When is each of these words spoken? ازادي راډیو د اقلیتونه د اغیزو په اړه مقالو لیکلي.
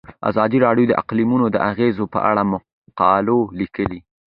ازادي 0.29 0.57
راډیو 0.65 0.89
د 0.89 0.93
اقلیتونه 1.01 1.45
د 1.49 1.57
اغیزو 1.69 2.03
په 2.13 2.19
اړه 2.29 2.41
مقالو 2.51 3.39
لیکلي. 3.59 3.99